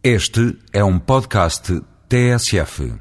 Este 0.00 0.56
é 0.72 0.84
um 0.84 0.96
podcast 0.96 1.82
TSF. 2.08 2.92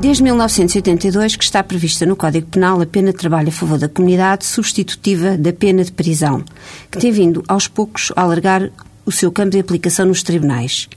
Desde 0.00 0.22
1982 0.22 1.34
que 1.34 1.42
está 1.42 1.64
prevista 1.64 2.06
no 2.06 2.14
Código 2.14 2.46
Penal 2.46 2.80
a 2.80 2.86
pena 2.86 3.10
de 3.10 3.18
trabalho 3.18 3.48
a 3.48 3.50
favor 3.50 3.76
da 3.76 3.88
comunidade 3.88 4.46
substitutiva 4.46 5.36
da 5.36 5.52
pena 5.52 5.82
de 5.82 5.90
prisão, 5.90 6.44
que 6.88 7.00
tem 7.00 7.10
vindo 7.10 7.42
aos 7.48 7.66
poucos 7.66 8.12
a 8.14 8.22
alargar 8.22 8.70
o 9.04 9.10
seu 9.10 9.32
campo 9.32 9.50
de 9.50 9.58
aplicação 9.58 10.06
nos 10.06 10.22
tribunais. 10.22 10.88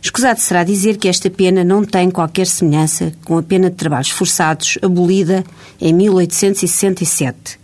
Escusado 0.00 0.40
será 0.40 0.62
dizer 0.62 0.96
que 0.96 1.08
esta 1.08 1.28
pena 1.28 1.64
não 1.64 1.84
tem 1.84 2.10
qualquer 2.10 2.46
semelhança 2.46 3.12
com 3.24 3.36
a 3.36 3.42
pena 3.42 3.68
de 3.68 3.76
trabalhos 3.76 4.10
forçados 4.10 4.78
abolida 4.80 5.44
em 5.80 5.92
1867. 5.92 7.58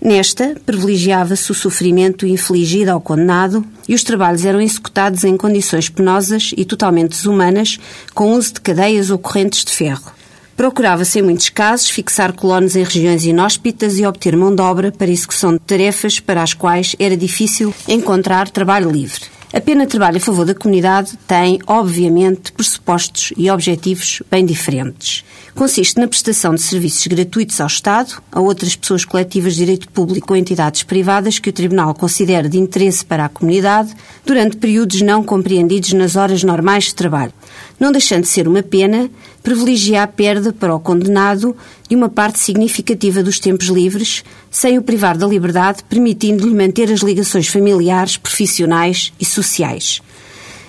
Nesta, 0.00 0.54
privilegiava-se 0.66 1.50
o 1.50 1.54
sofrimento 1.54 2.26
infligido 2.26 2.90
ao 2.90 3.00
condenado 3.00 3.64
e 3.88 3.94
os 3.94 4.04
trabalhos 4.04 4.44
eram 4.44 4.60
executados 4.60 5.24
em 5.24 5.34
condições 5.34 5.88
penosas 5.88 6.50
e 6.54 6.62
totalmente 6.62 7.12
desumanas, 7.12 7.80
com 8.12 8.34
uso 8.34 8.52
de 8.52 8.60
cadeias 8.60 9.08
ou 9.08 9.16
correntes 9.16 9.64
de 9.64 9.72
ferro. 9.72 10.12
Procurava-se, 10.56 11.18
em 11.18 11.22
muitos 11.22 11.48
casos, 11.48 11.88
fixar 11.88 12.34
colonos 12.34 12.76
em 12.76 12.84
regiões 12.84 13.24
inóspitas 13.24 13.98
e 13.98 14.04
obter 14.04 14.36
mão 14.36 14.54
de 14.54 14.60
obra 14.60 14.92
para 14.92 15.10
execução 15.10 15.54
de 15.54 15.60
tarefas 15.60 16.20
para 16.20 16.42
as 16.42 16.52
quais 16.52 16.94
era 16.98 17.16
difícil 17.16 17.74
encontrar 17.88 18.50
trabalho 18.50 18.90
livre. 18.90 19.33
A 19.54 19.60
pena 19.60 19.84
de 19.84 19.92
trabalho 19.92 20.16
a 20.16 20.20
favor 20.20 20.44
da 20.44 20.52
comunidade 20.52 21.16
tem, 21.28 21.60
obviamente, 21.68 22.50
pressupostos 22.50 23.32
e 23.36 23.48
objetivos 23.48 24.20
bem 24.28 24.44
diferentes. 24.44 25.24
Consiste 25.54 26.00
na 26.00 26.08
prestação 26.08 26.56
de 26.56 26.60
serviços 26.60 27.06
gratuitos 27.06 27.60
ao 27.60 27.68
Estado, 27.68 28.20
a 28.32 28.40
outras 28.40 28.74
pessoas 28.74 29.04
coletivas 29.04 29.52
de 29.52 29.60
direito 29.60 29.88
público 29.90 30.32
ou 30.32 30.36
entidades 30.36 30.82
privadas 30.82 31.38
que 31.38 31.50
o 31.50 31.52
Tribunal 31.52 31.94
considere 31.94 32.48
de 32.48 32.58
interesse 32.58 33.04
para 33.04 33.26
a 33.26 33.28
comunidade 33.28 33.94
durante 34.26 34.56
períodos 34.56 35.00
não 35.02 35.22
compreendidos 35.22 35.92
nas 35.92 36.16
horas 36.16 36.42
normais 36.42 36.86
de 36.86 36.96
trabalho, 36.96 37.32
não 37.78 37.92
deixando 37.92 38.22
de 38.22 38.28
ser 38.28 38.46
uma 38.46 38.62
pena, 38.62 39.10
privilegia 39.42 40.02
a 40.02 40.06
perda 40.06 40.52
para 40.52 40.74
o 40.74 40.80
condenado 40.80 41.56
de 41.88 41.94
uma 41.94 42.08
parte 42.08 42.38
significativa 42.38 43.22
dos 43.22 43.38
tempos 43.38 43.66
livres, 43.66 44.24
sem 44.50 44.78
o 44.78 44.82
privar 44.82 45.18
da 45.18 45.26
liberdade, 45.26 45.84
permitindo-lhe 45.88 46.54
manter 46.54 46.90
as 46.92 47.00
ligações 47.00 47.48
familiares, 47.48 48.16
profissionais 48.16 49.12
e 49.20 49.24
sociais. 49.24 50.00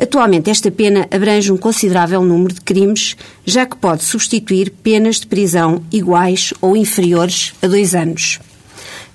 Atualmente, 0.00 0.48
esta 0.48 0.70
pena 0.70 1.08
abrange 1.10 1.50
um 1.50 1.56
considerável 1.56 2.22
número 2.22 2.54
de 2.54 2.60
crimes, 2.60 3.16
já 3.44 3.66
que 3.66 3.76
pode 3.76 4.04
substituir 4.04 4.70
penas 4.70 5.16
de 5.16 5.26
prisão 5.26 5.82
iguais 5.90 6.54
ou 6.60 6.76
inferiores 6.76 7.52
a 7.60 7.66
dois 7.66 7.96
anos. 7.96 8.38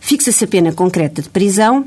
Fixa-se 0.02 0.44
a 0.44 0.48
pena 0.48 0.74
concreta 0.74 1.22
de 1.22 1.30
prisão. 1.30 1.86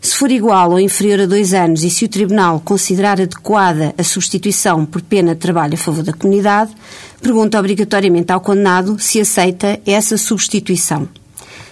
Se 0.00 0.16
for 0.16 0.30
igual 0.30 0.70
ou 0.70 0.80
inferior 0.80 1.20
a 1.20 1.26
dois 1.26 1.52
anos 1.52 1.82
e 1.82 1.90
se 1.90 2.04
o 2.04 2.08
Tribunal 2.08 2.60
considerar 2.64 3.20
adequada 3.20 3.94
a 3.98 4.04
substituição 4.04 4.86
por 4.86 5.02
pena 5.02 5.34
de 5.34 5.40
trabalho 5.40 5.74
a 5.74 5.76
favor 5.76 6.04
da 6.04 6.12
comunidade, 6.12 6.72
pergunta 7.20 7.58
obrigatoriamente 7.58 8.32
ao 8.32 8.40
condenado 8.40 8.98
se 8.98 9.20
aceita 9.20 9.80
essa 9.84 10.16
substituição. 10.16 11.08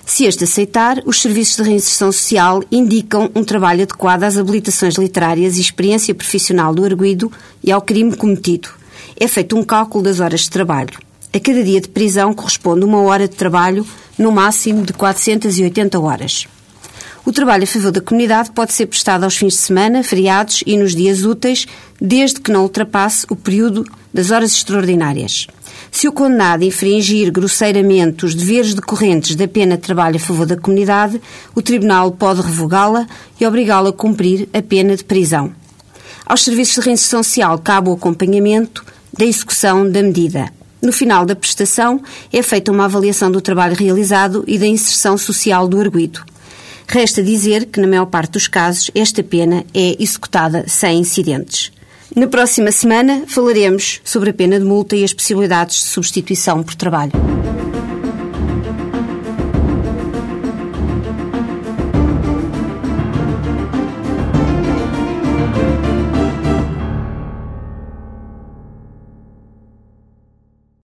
Se 0.07 0.25
este 0.25 0.45
aceitar, 0.45 1.03
os 1.07 1.23
serviços 1.23 1.57
de 1.57 1.71
reinserção 1.71 2.13
social 2.13 2.63
indicam 2.71 3.31
um 3.35 3.43
trabalho 3.43 3.85
adequado 3.85 4.25
às 4.25 4.37
habilitações 4.37 4.97
literárias 4.97 5.57
e 5.57 5.61
experiência 5.61 6.15
profissional 6.15 6.75
do 6.75 6.85
arguído 6.85 7.33
e 7.63 7.73
ao 7.73 7.81
crime 7.81 8.15
cometido. 8.15 8.69
É 9.19 9.27
feito 9.27 9.57
um 9.57 9.65
cálculo 9.65 10.05
das 10.05 10.21
horas 10.21 10.43
de 10.43 10.51
trabalho. 10.51 10.99
A 11.33 11.41
cada 11.41 11.65
dia 11.65 11.81
de 11.81 11.89
prisão 11.89 12.35
corresponde 12.35 12.85
uma 12.85 13.01
hora 13.01 13.27
de 13.27 13.35
trabalho, 13.35 13.87
no 14.19 14.31
máximo 14.31 14.85
de 14.85 14.93
480 14.93 15.99
horas. 15.99 16.47
O 17.27 17.33
trabalho 17.33 17.65
a 17.65 17.67
favor 17.67 17.91
da 17.91 18.03
comunidade 18.03 18.51
pode 18.51 18.75
ser 18.75 18.85
prestado 18.85 19.25
aos 19.25 19.35
fins 19.35 19.55
de 19.55 19.59
semana, 19.61 20.03
feriados 20.03 20.63
e 20.67 20.77
nos 20.77 20.95
dias 20.95 21.25
úteis, 21.25 21.67
desde 21.99 22.39
que 22.39 22.53
não 22.53 22.63
ultrapasse 22.63 23.25
o 23.31 23.37
período 23.37 23.87
das 24.13 24.31
horas 24.31 24.53
extraordinárias. 24.53 25.47
Se 25.91 26.07
o 26.07 26.13
condenado 26.13 26.65
infringir 26.65 27.33
grosseiramente 27.33 28.27
os 28.27 28.35
deveres 28.35 28.75
decorrentes 28.75 29.37
da 29.37 29.49
pena 29.49 29.77
de 29.77 29.83
trabalho 29.83 30.17
a 30.17 30.21
favor 30.21 30.45
da 30.45 30.57
comunidade, 30.57 31.19
o 31.55 31.63
Tribunal 31.63 32.13
pode 32.13 32.43
revogá-la 32.43 33.07
e 33.41 33.47
obrigá-lo 33.47 33.89
a 33.89 33.93
cumprir 33.93 34.47
a 34.53 34.61
pena 34.61 34.95
de 34.95 35.05
prisão. 35.05 35.51
Aos 36.27 36.43
serviços 36.43 36.75
de 36.75 36.81
reinserção 36.83 37.23
social 37.23 37.59
cabe 37.59 37.89
o 37.89 37.95
acompanhamento 37.95 38.85
da 39.17 39.25
execução 39.25 39.91
da 39.91 40.03
medida. 40.03 40.53
No 40.83 40.93
final 40.93 41.25
da 41.25 41.35
prestação, 41.35 42.03
é 42.31 42.43
feita 42.43 42.71
uma 42.71 42.85
avaliação 42.85 43.31
do 43.31 43.41
trabalho 43.41 43.75
realizado 43.75 44.45
e 44.47 44.59
da 44.59 44.67
inserção 44.67 45.17
social 45.17 45.67
do 45.67 45.81
arguído. 45.81 46.34
Resta 46.87 47.23
dizer 47.23 47.67
que, 47.67 47.81
na 47.81 47.87
maior 47.87 48.07
parte 48.07 48.33
dos 48.33 48.47
casos, 48.47 48.91
esta 48.95 49.23
pena 49.23 49.65
é 49.75 49.97
executada 50.01 50.65
sem 50.69 50.99
incidentes. 50.99 51.73
Na 52.15 52.29
próxima 52.29 52.71
semana 52.71 53.25
falaremos 53.27 54.01
sobre 54.05 54.31
a 54.31 54.35
pena 54.35 54.59
de 54.59 54.65
multa 54.65 54.95
e 54.95 55.03
as 55.03 55.13
possibilidades 55.13 55.77
de 55.77 55.85
substituição 55.85 56.63
por 56.63 56.75
trabalho. 56.75 57.13